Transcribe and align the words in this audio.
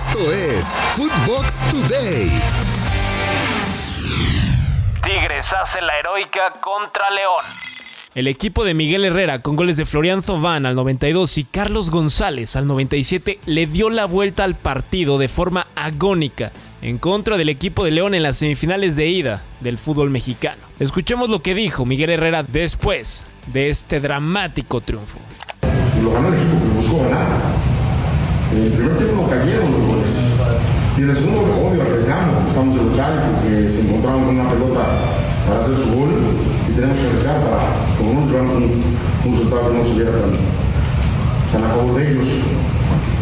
Esto 0.00 0.32
es 0.32 0.74
Footbox 0.92 1.60
Today. 1.70 2.30
Tigres 5.04 5.52
hace 5.52 5.82
la 5.82 5.98
heroica 5.98 6.54
contra 6.58 7.10
León. 7.10 7.44
El 8.14 8.26
equipo 8.26 8.64
de 8.64 8.72
Miguel 8.72 9.04
Herrera 9.04 9.40
con 9.40 9.56
goles 9.56 9.76
de 9.76 9.84
Florian 9.84 10.22
Zobán 10.22 10.64
al 10.64 10.74
92 10.74 11.36
y 11.36 11.44
Carlos 11.44 11.90
González 11.90 12.56
al 12.56 12.66
97 12.66 13.40
le 13.44 13.66
dio 13.66 13.90
la 13.90 14.06
vuelta 14.06 14.44
al 14.44 14.54
partido 14.54 15.18
de 15.18 15.28
forma 15.28 15.66
agónica 15.76 16.50
en 16.80 16.96
contra 16.96 17.36
del 17.36 17.50
equipo 17.50 17.84
de 17.84 17.90
León 17.90 18.14
en 18.14 18.22
las 18.22 18.38
semifinales 18.38 18.96
de 18.96 19.06
ida 19.06 19.42
del 19.60 19.76
fútbol 19.76 20.08
mexicano. 20.08 20.62
Escuchemos 20.78 21.28
lo 21.28 21.42
que 21.42 21.54
dijo 21.54 21.84
Miguel 21.84 22.08
Herrera 22.08 22.42
después 22.42 23.26
de 23.48 23.68
este 23.68 24.00
dramático 24.00 24.80
triunfo. 24.80 25.18
Lo 26.02 26.12
ganó 26.12 26.28
el 26.28 26.34
equipo 26.36 26.58
que 26.58 26.68
buscó 26.74 27.02
ganar. 27.02 27.69
En 28.52 28.64
el 28.64 28.72
primer 28.72 28.98
tiempo 28.98 29.28
cayeron 29.28 29.70
los 29.70 29.80
goles. 29.86 30.10
Y 30.96 31.02
en 31.02 31.10
el 31.10 31.16
segundo, 31.16 31.40
obvio, 31.40 31.82
arriesgamos. 31.82 32.48
Estamos 32.48 32.76
en 32.76 32.90
local 32.90 33.12
porque 33.30 33.70
se 33.70 33.80
encontraron 33.82 34.24
con 34.24 34.40
una 34.40 34.50
pelota 34.50 34.80
para 35.46 35.60
hacer 35.60 35.76
su 35.76 35.94
gol 35.94 36.10
y 36.68 36.72
tenemos 36.72 36.96
que 36.98 37.06
arriesgar 37.06 37.40
para, 37.44 37.96
como 37.96 38.12
no 38.20 38.26
llevamos 38.26 38.54
un, 38.56 38.82
un 39.24 39.32
resultado 39.32 39.70
que 39.70 39.78
no 39.78 39.84
se 39.84 39.94
viera 39.94 40.10
tan, 40.10 40.32
tan 41.52 41.64
a 41.64 41.68
favor 41.74 41.94
de 41.94 42.10
ellos. 42.10 42.26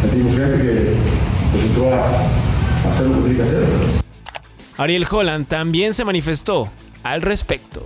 Metimos 0.03 0.31
gente 0.35 0.57
que 0.57 0.95
pues, 1.51 1.63
entró 1.65 1.93
a 1.93 2.89
hacer 2.89 3.07
lo 3.07 3.15
que 3.17 3.21
tenía 3.21 3.37
que 3.37 3.43
hacer. 3.43 3.63
Ariel 4.77 5.07
Holland 5.09 5.47
también 5.47 5.93
se 5.93 6.05
manifestó 6.05 6.69
al 7.03 7.21
respecto. 7.21 7.85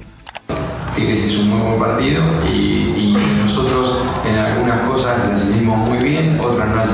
Tigres 0.96 1.24
hizo 1.26 1.42
un 1.42 1.50
muy 1.50 1.62
buen 1.68 1.80
partido 1.80 2.24
y, 2.54 2.58
y 2.58 3.33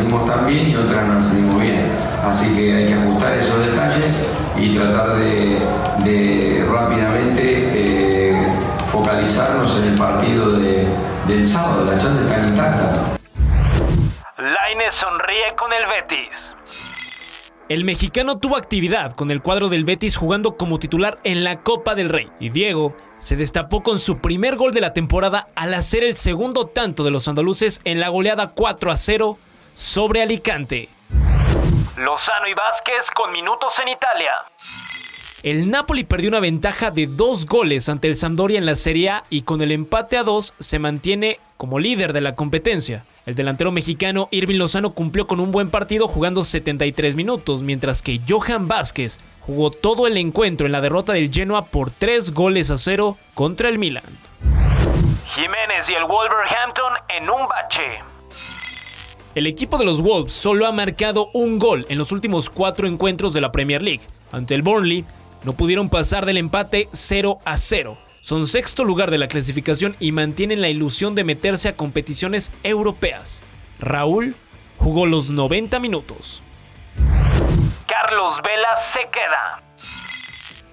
no 0.09 0.17
tan 0.25 0.48
bien 0.48 0.70
y 0.70 0.75
otras 0.75 1.07
no 1.07 1.16
las 1.16 1.25
hicimos 1.34 1.61
bien. 1.61 1.91
Así 2.23 2.55
que 2.55 2.73
hay 2.73 2.88
que 2.88 2.93
ajustar 2.93 3.34
esos 3.34 3.66
detalles 3.66 4.30
y 4.58 4.75
tratar 4.75 5.16
de, 5.16 5.59
de 6.03 6.66
rápidamente 6.69 7.41
eh, 7.44 8.53
focalizarnos 8.91 9.75
en 9.78 9.83
el 9.89 9.95
partido 9.95 10.52
de- 10.52 10.88
del 11.28 11.47
sábado. 11.47 11.86
Las 11.86 12.02
chances 12.03 12.25
están 12.25 12.47
intactas. 12.50 12.95
Laine 14.38 14.91
sonríe 14.91 15.55
con 15.58 15.72
el 15.73 15.86
Betis. 15.88 16.53
El 17.69 17.83
mexicano 17.83 18.39
tuvo 18.39 18.58
actividad 18.58 19.13
con 19.13 19.30
el 19.30 19.41
cuadro 19.41 19.69
del 19.69 19.85
Betis 19.85 20.16
jugando 20.17 20.58
como 20.58 20.80
titular 20.80 21.19
en 21.23 21.44
la 21.44 21.61
Copa 21.61 21.94
del 21.94 22.09
Rey 22.09 22.30
y 22.39 22.50
Diego 22.50 22.95
se 23.19 23.35
destapó 23.35 23.83
con 23.83 24.00
su 24.00 24.17
primer 24.19 24.56
gol 24.56 24.73
de 24.73 24.81
la 24.81 24.94
temporada 24.94 25.50
al 25.56 25.73
hacer 25.75 26.03
el 26.03 26.16
segundo 26.16 26.66
tanto 26.67 27.03
de 27.03 27.11
los 27.11 27.28
andaluces 27.28 27.80
en 27.83 28.00
la 28.00 28.09
goleada 28.09 28.53
4 28.56 28.91
a 28.91 28.95
0 28.95 29.38
sobre 29.80 30.22
Alicante. 30.22 30.89
Lozano 31.95 32.47
y 32.49 32.53
Vázquez 32.53 33.09
con 33.16 33.31
minutos 33.31 33.80
en 33.80 33.88
Italia. 33.88 34.31
El 35.41 35.72
Napoli 35.72 36.03
perdió 36.03 36.27
una 36.27 36.41
ventaja 36.41 36.91
de 36.91 37.08
dos 37.08 37.45
goles 37.45 37.88
ante 37.88 38.09
el 38.09 38.17
Sampdoria 38.17 38.57
en 38.57 38.66
la 38.66 38.75
Serie 38.75 39.09
A 39.09 39.23
y 39.30 39.44
con 39.44 39.61
el 39.61 39.72
empate 39.72 40.17
a 40.17 40.23
dos 40.23 40.53
se 40.59 40.80
mantiene 40.80 41.39
como 41.55 41.80
líder 41.80 42.11
de 42.11 42.19
la 42.19 42.35
competencia. 42.35 43.05
El 43.25 43.35
delantero 43.35 43.72
mexicano 43.72 44.27
Irving 44.31 44.57
Lozano 44.57 44.94
cumplió 44.94 45.27
con 45.27 45.39
un 45.39 45.52
buen 45.52 45.69
partido 45.69 46.07
jugando 46.07 46.44
73 46.44 47.16
minutos, 47.16 47.63
mientras 47.63 48.02
que 48.02 48.19
Johan 48.27 48.67
Vázquez 48.67 49.17
jugó 49.39 49.72
todo 49.72 50.07
el 50.07 50.17
encuentro 50.17 50.66
en 50.66 50.73
la 50.73 50.81
derrota 50.81 51.13
del 51.13 51.31
Genoa 51.31 51.66
por 51.66 51.91
3 51.91 52.33
goles 52.33 52.69
a 52.69 52.77
0 52.77 53.17
contra 53.33 53.69
el 53.69 53.80
Milan. 53.80 54.03
Jiménez 55.35 55.89
y 55.89 55.94
el 55.94 56.03
Wolverhampton 56.03 56.94
en 57.07 57.30
un 57.30 57.47
bache. 57.47 58.19
El 59.35 59.45
equipo 59.45 59.77
de 59.77 59.85
los 59.85 60.02
Wolves 60.02 60.33
solo 60.33 60.66
ha 60.66 60.72
marcado 60.72 61.30
un 61.33 61.59
gol 61.59 61.85
en 61.89 61.99
los 61.99 62.11
últimos 62.11 62.49
cuatro 62.49 62.88
encuentros 62.88 63.31
de 63.31 63.41
la 63.41 63.52
Premier 63.52 63.83
League. 63.83 64.02
Ante 64.31 64.55
el 64.55 64.63
Burnley, 64.63 65.05
no 65.44 65.53
pudieron 65.53 65.88
pasar 65.88 66.25
del 66.25 66.38
empate 66.38 66.89
0 66.94 67.39
a 67.45 67.57
0. 67.57 67.97
Son 68.22 68.47
sexto 68.47 68.84
lugar 68.84 69.12
de 69.12 69.19
la 69.19 69.28
clasificación 69.28 69.95
y 70.00 70.12
mantienen 70.12 70.62
la 70.62 70.69
ilusión 70.69 71.13
de 71.13 71.23
meterse 71.23 71.69
a 71.69 71.75
competiciones 71.75 72.51
europeas. 72.63 73.40
Raúl 73.79 74.35
jugó 74.78 75.06
los 75.06 75.29
90 75.29 75.79
minutos. 75.79 76.41
Carlos 77.88 78.38
Vela 78.44 78.75
se 78.78 79.01
queda. 79.11 79.63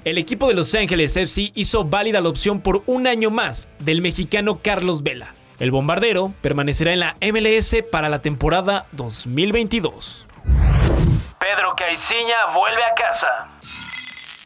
El 0.04 0.16
equipo 0.16 0.48
de 0.48 0.54
Los 0.54 0.74
Ángeles 0.74 1.14
FC 1.16 1.52
hizo 1.54 1.84
válida 1.84 2.22
la 2.22 2.30
opción 2.30 2.62
por 2.62 2.82
un 2.86 3.06
año 3.06 3.30
más 3.30 3.68
del 3.80 4.00
mexicano 4.00 4.60
Carlos 4.62 5.02
Vela. 5.02 5.34
El 5.58 5.70
bombardero 5.70 6.34
permanecerá 6.42 6.92
en 6.92 7.00
la 7.00 7.16
MLS 7.20 7.76
para 7.90 8.08
la 8.08 8.20
temporada 8.20 8.86
2022. 8.92 10.26
Pedro 11.38 11.74
Caiciña 11.76 12.54
vuelve 12.54 12.84
a 12.84 12.94
casa. 12.94 13.48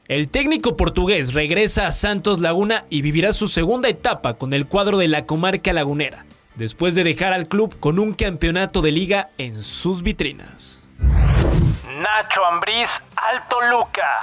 El 0.07 0.29
técnico 0.29 0.77
portugués 0.77 1.35
regresa 1.35 1.87
a 1.87 1.93
Santos 1.93 2.41
Laguna 2.41 2.85
y 2.91 3.03
vivirá 3.03 3.33
su 3.33 3.49
segunda 3.49 3.89
etapa 3.89 4.35
con 4.35 4.53
el 4.53 4.67
cuadro 4.67 4.99
de 4.99 5.09
la 5.09 5.27
comarca 5.27 5.73
lagunera, 5.73 6.25
después 6.55 6.95
de 6.95 7.05
dejar 7.05 7.33
al 7.33 7.49
club 7.49 7.79
con 7.81 7.99
un 7.99 8.15
campeonato 8.15 8.81
de 8.81 8.93
liga 8.93 9.29
en 9.39 9.63
sus 9.63 10.03
vitrinas. 10.03 10.85
Nacho 10.99 12.45
Ambriz 12.45 13.03
al 13.17 13.49
Toluca. 13.49 14.23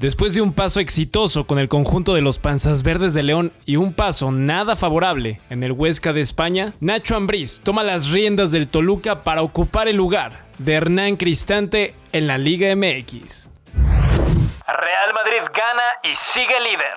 Después 0.00 0.32
de 0.32 0.40
un 0.40 0.52
paso 0.52 0.78
exitoso 0.78 1.48
con 1.48 1.58
el 1.58 1.68
conjunto 1.68 2.14
de 2.14 2.20
los 2.20 2.38
Panzas 2.38 2.84
Verdes 2.84 3.14
de 3.14 3.24
León 3.24 3.52
y 3.66 3.74
un 3.74 3.92
paso 3.92 4.30
nada 4.30 4.76
favorable 4.76 5.40
en 5.50 5.64
el 5.64 5.72
Huesca 5.72 6.12
de 6.12 6.20
España, 6.20 6.72
Nacho 6.78 7.16
Ambriz 7.16 7.62
toma 7.64 7.82
las 7.82 8.10
riendas 8.10 8.52
del 8.52 8.68
Toluca 8.68 9.24
para 9.24 9.42
ocupar 9.42 9.88
el 9.88 9.96
lugar 9.96 10.44
de 10.58 10.74
Hernán 10.74 11.16
Cristante 11.16 11.96
en 12.12 12.28
la 12.28 12.38
Liga 12.38 12.72
MX. 12.76 13.48
Real 13.74 15.14
Madrid 15.14 15.50
gana 15.52 15.82
y 16.04 16.14
sigue 16.14 16.60
líder. 16.60 16.94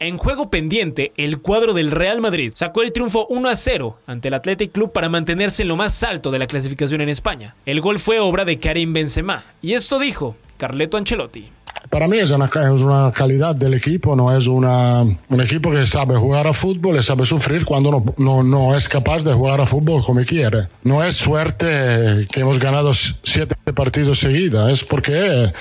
En 0.00 0.18
juego 0.18 0.50
pendiente, 0.50 1.12
el 1.16 1.40
cuadro 1.40 1.72
del 1.72 1.92
Real 1.92 2.20
Madrid 2.20 2.50
sacó 2.52 2.82
el 2.82 2.92
triunfo 2.92 3.26
1 3.28 3.48
a 3.48 3.54
0 3.54 4.00
ante 4.08 4.26
el 4.26 4.34
Athletic 4.34 4.72
Club 4.72 4.92
para 4.92 5.08
mantenerse 5.08 5.62
en 5.62 5.68
lo 5.68 5.76
más 5.76 6.02
alto 6.02 6.32
de 6.32 6.40
la 6.40 6.48
clasificación 6.48 7.00
en 7.00 7.10
España. 7.10 7.54
El 7.64 7.80
gol 7.80 8.00
fue 8.00 8.18
obra 8.18 8.44
de 8.44 8.58
Karim 8.58 8.92
Benzema, 8.92 9.44
y 9.62 9.74
esto 9.74 10.00
dijo 10.00 10.36
Carleto 10.56 10.96
Ancelotti. 10.96 11.52
Para 11.90 12.06
mí 12.06 12.18
es 12.18 12.30
una, 12.30 12.46
es 12.46 12.80
una 12.82 13.10
calidad 13.12 13.56
del 13.56 13.74
equipo, 13.74 14.14
no 14.14 14.34
es 14.34 14.46
una, 14.46 15.02
un 15.02 15.40
equipo 15.40 15.72
que 15.72 15.84
sabe 15.86 16.14
jugar 16.14 16.46
a 16.46 16.52
fútbol 16.52 16.96
y 16.96 17.02
sabe 17.02 17.26
sufrir 17.26 17.64
cuando 17.64 17.90
no, 17.90 18.14
no, 18.16 18.42
no 18.44 18.76
es 18.76 18.88
capaz 18.88 19.24
de 19.24 19.32
jugar 19.32 19.60
a 19.60 19.66
fútbol 19.66 20.04
como 20.04 20.20
quiere. 20.24 20.68
No 20.84 21.02
es 21.02 21.16
suerte 21.16 22.28
que 22.30 22.40
hemos 22.40 22.60
ganado 22.60 22.94
siete 22.94 23.56
partidos 23.74 24.20
seguidos, 24.20 24.70
es 24.70 24.84
porque 24.84 25.52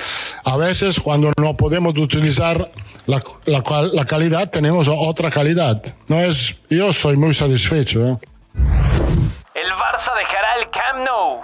a 0.43 0.57
veces 0.57 0.99
cuando 0.99 1.31
no 1.39 1.57
podemos 1.57 1.97
utilizar 1.97 2.71
la, 3.07 3.19
la, 3.45 3.63
la 3.91 4.05
calidad 4.05 4.51
tenemos 4.51 4.87
otra 4.87 5.31
calidad. 5.31 5.81
No 6.09 6.19
es, 6.19 6.55
yo 6.69 6.91
estoy 6.91 7.17
muy 7.17 7.33
satisfecho. 7.33 8.05
¿eh? 8.05 8.17
El 9.55 9.71
Barça 9.71 10.13
dejará 10.15 10.59
el 10.59 10.69
Camp 10.69 11.07
Nou. 11.07 11.41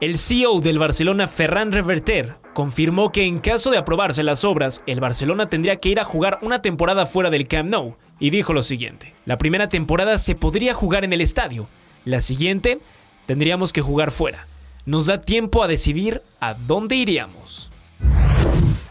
El 0.00 0.16
CEO 0.16 0.60
del 0.60 0.78
Barcelona, 0.78 1.26
Ferran 1.26 1.72
Reverter, 1.72 2.36
confirmó 2.54 3.12
que 3.12 3.24
en 3.24 3.38
caso 3.38 3.70
de 3.70 3.78
aprobarse 3.78 4.22
las 4.22 4.44
obras, 4.44 4.82
el 4.86 5.00
Barcelona 5.00 5.48
tendría 5.48 5.76
que 5.76 5.88
ir 5.88 6.00
a 6.00 6.04
jugar 6.04 6.38
una 6.42 6.62
temporada 6.62 7.06
fuera 7.06 7.30
del 7.30 7.48
Camp 7.48 7.70
Nou, 7.70 7.96
y 8.18 8.30
dijo 8.30 8.52
lo 8.52 8.62
siguiente, 8.62 9.14
la 9.24 9.38
primera 9.38 9.68
temporada 9.68 10.18
se 10.18 10.34
podría 10.34 10.74
jugar 10.74 11.04
en 11.04 11.12
el 11.12 11.20
estadio, 11.20 11.68
la 12.04 12.20
siguiente 12.20 12.80
tendríamos 13.26 13.72
que 13.72 13.80
jugar 13.80 14.10
fuera. 14.10 14.46
Nos 14.86 15.06
da 15.06 15.20
tiempo 15.20 15.62
a 15.62 15.68
decidir 15.68 16.20
a 16.40 16.54
dónde 16.54 16.96
iríamos. 16.96 17.70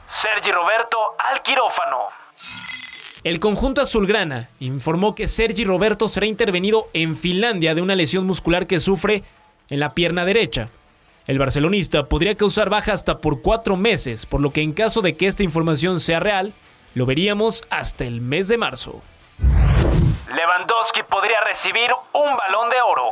Sergi 0.07 0.51
Roberto 0.51 0.97
al 1.17 1.41
quirófano. 1.43 1.97
El 3.23 3.39
conjunto 3.39 3.81
azulgrana 3.81 4.49
informó 4.59 5.13
que 5.13 5.27
Sergi 5.27 5.65
Roberto 5.65 6.07
será 6.07 6.25
intervenido 6.25 6.87
en 6.93 7.15
Finlandia 7.15 7.75
de 7.75 7.81
una 7.81 7.95
lesión 7.95 8.25
muscular 8.25 8.65
que 8.65 8.79
sufre 8.79 9.23
en 9.69 9.79
la 9.79 9.93
pierna 9.93 10.25
derecha. 10.25 10.69
El 11.29 11.37
barcelonista 11.37 12.09
podría 12.09 12.33
causar 12.33 12.71
baja 12.71 12.91
hasta 12.91 13.21
por 13.21 13.43
cuatro 13.43 13.77
meses, 13.77 14.25
por 14.25 14.41
lo 14.41 14.49
que 14.49 14.63
en 14.63 14.73
caso 14.73 15.03
de 15.03 15.15
que 15.15 15.27
esta 15.27 15.43
información 15.43 15.99
sea 15.99 16.19
real, 16.19 16.55
lo 16.95 17.05
veríamos 17.05 17.65
hasta 17.69 18.03
el 18.05 18.19
mes 18.19 18.47
de 18.47 18.57
marzo. 18.57 19.03
Lewandowski 19.37 21.03
podría 21.03 21.39
recibir 21.41 21.91
un 22.13 22.35
balón 22.35 22.71
de 22.71 22.77
oro. 22.81 23.11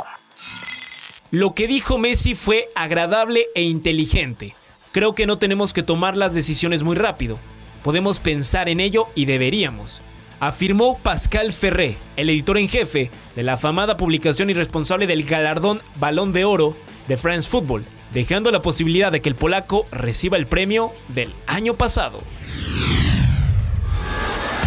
Lo 1.30 1.54
que 1.54 1.68
dijo 1.68 2.00
Messi 2.00 2.34
fue 2.34 2.70
agradable 2.74 3.46
e 3.54 3.62
inteligente. 3.62 4.56
Creo 4.94 5.14
que 5.14 5.28
no 5.28 5.38
tenemos 5.38 5.72
que 5.72 5.84
tomar 5.84 6.18
las 6.18 6.34
decisiones 6.34 6.82
muy 6.82 6.96
rápido. 6.96 7.38
Podemos 7.84 8.20
pensar 8.20 8.68
en 8.68 8.80
ello 8.80 9.06
y 9.14 9.26
deberíamos. 9.26 10.02
Afirmó 10.40 10.98
Pascal 10.98 11.54
Ferré, 11.54 11.98
el 12.16 12.32
editor 12.32 12.58
en 12.58 12.68
jefe 12.68 13.12
de 13.36 13.44
la 13.44 13.54
afamada 13.54 13.96
publicación 13.96 14.50
y 14.50 14.56
responsable 14.56 15.06
del 15.06 15.24
galardón 15.24 15.84
Balón 16.00 16.34
de 16.34 16.46
Oro 16.46 16.76
de 17.08 17.16
France 17.16 17.48
Football, 17.48 17.86
dejando 18.18 18.50
la 18.50 18.64
posibilidad 18.64 19.12
de 19.12 19.22
que 19.22 19.30
el 19.30 19.36
polaco 19.36 19.86
reciba 19.92 20.38
el 20.38 20.48
premio 20.48 20.92
del 21.10 21.32
año 21.46 21.76
pasado. 21.76 22.20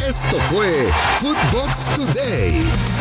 Esto 0.09 0.37
fue 0.49 0.69
Footbox 1.19 1.97
Today. 1.97 3.00